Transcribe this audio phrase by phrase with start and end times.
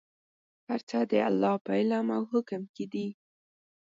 [0.67, 3.07] هر څه د الله په علم او حکم کې دي.